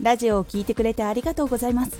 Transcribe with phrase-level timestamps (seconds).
[0.00, 1.92] ラジオを聴いてくれてありがとうございます。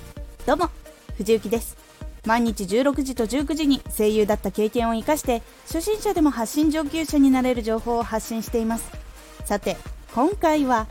[0.45, 0.69] どうも
[1.17, 1.75] 藤幸です。
[2.25, 8.89] 毎日16時と19時に声優だった経験を生かして初心者でも発信上級者になれる情報を発信しています。
[9.43, 9.75] さて
[10.15, 10.87] 今回は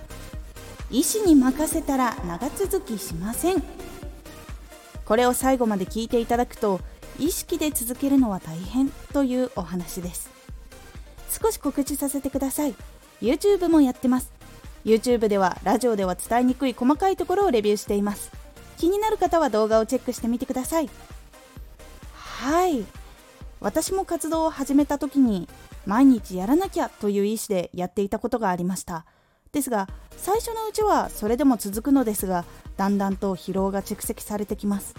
[0.91, 3.63] 医師に任せたら長続きしません。
[5.07, 6.81] これを最後まで聞いていただくと
[7.19, 10.31] 意識で続けるのは大変というお話です。
[11.43, 12.75] 少し告知させてください。
[13.23, 14.38] YouTube もやってます。
[14.89, 18.33] YouTube ではラジオでは伝えにくい細かいところをレビューしています。
[18.79, 20.89] 気になる方は動画をチェックしてみてください。
[22.15, 22.87] はい。
[23.61, 25.47] 私も活動を始めた時に
[25.85, 29.05] 毎日やらなきゃという意思でやっていたことがありました。
[29.53, 32.47] ですが最初のうちはそれでも続くのですが
[32.79, 34.95] だんだんと疲労が蓄積されてきます。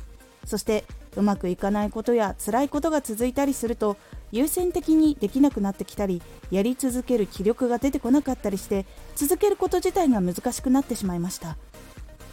[0.46, 0.86] そして
[1.16, 3.98] うまくいかないことや辛いことが続いたりすると
[4.32, 6.22] 優先的にできなくなってきたり
[6.52, 11.58] やり続ける気力が出てこなかったりして続けること自体が難しくなってしまいました。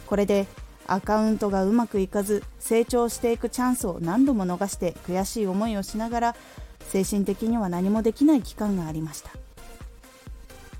[0.05, 0.47] これで
[0.85, 6.35] アカウントがうまくいかず成長していくチャンスを何度も逃して悔しい思いをしながら
[6.79, 9.31] 精神的には何もできない期間がありました。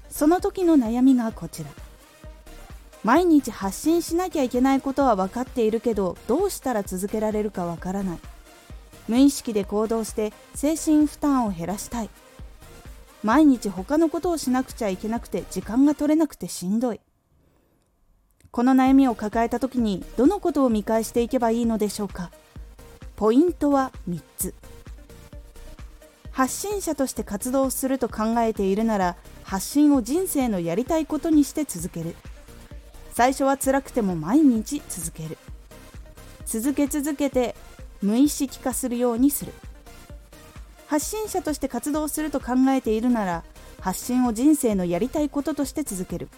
[0.10, 1.70] その時の悩みがこちら。
[3.08, 8.20] 毎日発信しなきゃいけないことは分かっているけどどうしたら続けられるかわからない。
[9.08, 12.10] 無意識で行動して精神負担を減らしたい。
[13.24, 17.00] 毎日他のことをしなくちゃいけなくて時間が取れなくてしんどい。
[18.52, 22.30] この悩みを抱えた時にどのことを見返していけばいいのでしょうか。
[23.16, 24.54] ポイントは3つ。
[26.32, 32.14] 発信者として活動すると考えているなら発信を人生のやりたいことにして続ける。
[33.18, 35.40] 最初は辛くても毎日続ける。
[36.46, 37.56] 続け続けて
[38.00, 39.54] 無意識化するようにする。
[40.86, 43.44] 発信者として活動すると考えているなら
[43.82, 46.30] 発信を人生のやりたいこととして続ける。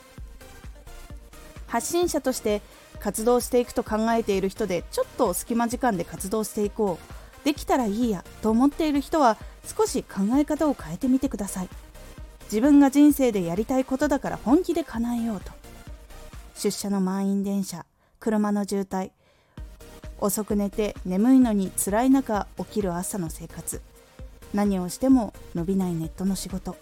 [1.67, 2.61] 発信者として
[3.01, 6.97] 活動していくと考えている人でちょっと隙間時間で活動していこ
[7.41, 7.45] う。
[7.45, 9.35] できたらいいやと思っている人は
[9.65, 11.69] 少し考え方を変えてみてください。
[12.43, 15.58] 自分が人生でやりたいことだから本気で叶えようと。
[16.59, 17.85] 出社の満員電車
[18.19, 19.11] 車の渋滞
[20.19, 23.81] 遅く寝て眠いのに辛い中起きる朝の生活。
[24.53, 26.75] 何をしても伸びないネットの仕事。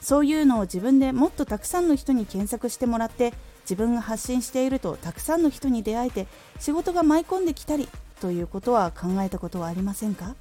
[0.00, 6.26] そういうのを自分でもっとたくさんの人に検索してもらって自分が発信しているとたくさんの人に出会えて
[6.58, 7.86] 仕事が舞い込んできたり
[8.22, 10.34] ということは考えたことはありませんか？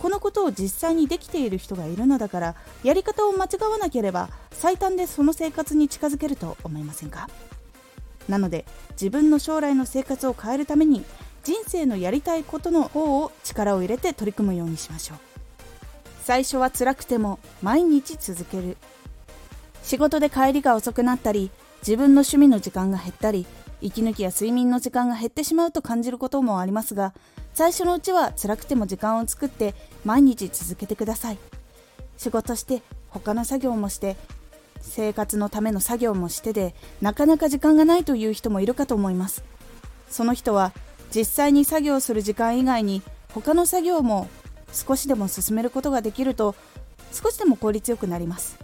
[0.00, 7.28] このことを実際にできている人がいるのだからやり方を間違わなければ最短でその生活に近づけると思いませんか？
[8.28, 11.04] なので自分の将来の生活を変えるために
[11.42, 15.18] 人生のやりたいことの方を力を入れて取り組むようにしましょう。
[16.22, 18.76] 最初は辛くても毎日続ける。
[19.82, 21.50] 仕事で帰りが遅くなったり
[21.80, 23.46] 自分の趣味の時間が減ったり
[23.80, 27.14] 息抜きや睡眠の時間が減ってしまうと感じることもありますが
[27.54, 29.74] 最初のうちは辛くても時間を作って
[30.04, 31.38] 毎日続けてください。
[32.16, 34.16] 仕事して他の作業もして
[34.80, 39.42] 生活のための作業もしてでなかなか時間がないという人もいるかと思います。
[40.08, 40.72] その人は
[41.14, 43.02] 実際に作業する時間以外に
[43.34, 44.28] 他の作業も
[44.72, 46.54] 少しでも進めることができると
[47.12, 48.58] 少しでも効率よくなります。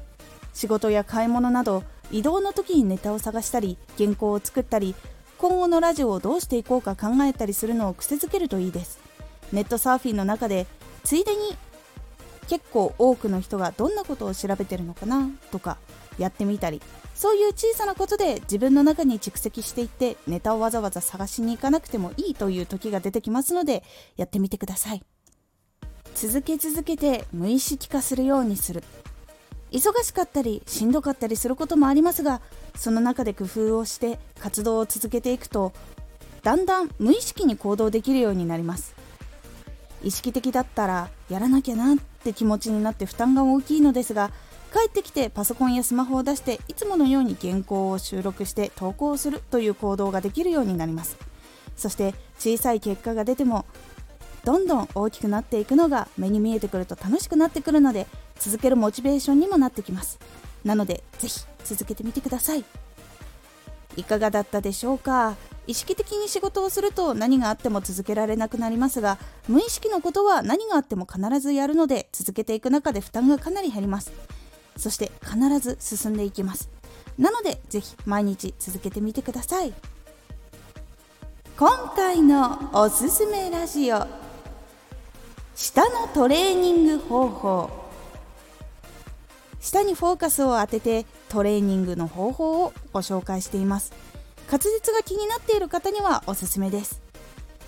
[0.55, 4.95] 仕事や買い物など移動の時にネタを探したり原稿を作ったり
[5.39, 8.99] 今後のラジオをどうしていこうか考えたりするのを癖づけるといいです。
[9.53, 10.67] ネットサーフィンの中で
[11.05, 11.57] ついでに
[12.49, 15.79] 結構多くの人がどんなことを調べてるのかなとか
[16.19, 16.81] やってみたり。
[17.15, 23.85] そういう小さなことで自分の中に蓄積していってネタをわざわざ探しに行かなくてもいいという時が出てきますので
[24.19, 25.03] やってみてください。
[26.15, 28.85] 続け続けて無意識化するようにする。
[29.77, 32.41] 忙しかったりしんどかったりすることもありますが
[32.77, 35.75] その中で工夫をして活動を続けていくと
[36.43, 38.95] だんだん無意識に行動できるようになります。
[40.03, 44.31] 意識的だったらやらなきゃなって気持ちになって負担が大きいのですが
[44.73, 51.19] 帰ってきてパソコンやスマホを出していつものように原稿を収録して投稿するという行動ができるようになります。
[51.77, 53.67] そして小さい結果が出ても
[54.45, 58.07] どんどん大きくなっていくのが目に見えてくると楽しくなってくるので
[58.39, 60.19] 続けるモチベーションにもなってきます。
[60.65, 62.65] なのでぜひ続けてみてください。
[63.97, 65.37] いかがだったでしょうか？
[65.67, 69.19] 意識的に仕事をすると何があっても続けられなくなりますが
[69.49, 74.13] 無意識のことは何があっても必ずやるので続けていく中で負担がかなり減ります。
[74.77, 76.69] そして必ず進んでいきます。
[77.19, 79.73] なのでぜひ毎日続けてみてください。
[81.59, 84.07] 今回のおすすめラジオ。
[85.55, 87.86] 舌のトレーニング方法。
[89.67, 93.93] 舌にフォーカスを当ててトレーニングの方法をご紹介しています。
[94.47, 97.03] 滑舌が気になっている方にはおすすめです。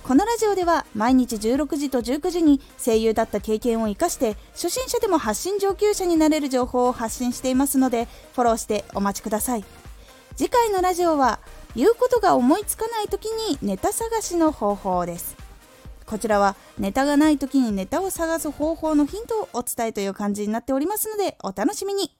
[0.04, 9.64] このラジオでは毎日16時と19時に声優だった経験を生かして初心者でも発信上級者になれる情報を発信していますのでフォローしてお待ちください。
[10.36, 11.40] 次回のラジオは
[11.74, 15.36] 言うことが思いつかない時にネタ探しの方法です。
[16.08, 22.10] こちらはネタがない時にネタを探す方法のヒントをお伝えという感じになっておりますのでお楽しみに。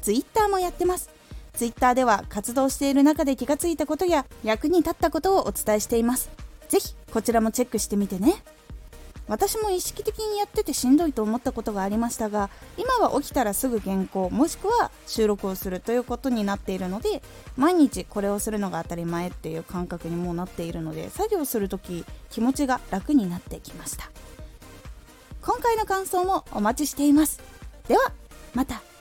[0.00, 1.08] Twitter もやってます。
[1.52, 6.30] Twitter では活動している中で気がついたことや役に立ったことをお伝えしています。
[6.68, 8.42] 是非こちらもチェックしてみてね。
[9.32, 17.22] 私も意識的にやっててしんどいと思ったことがありましたが今は起きたらすぐ原稿もしくは収録をするということになっているので
[17.56, 24.10] 毎日これをするのが当たり前っていう感覚にもなっているので作業する時気持ちが楽になってきました。
[25.40, 27.40] 今回の感想もお待ちしています。
[27.88, 28.12] では
[28.52, 28.91] また。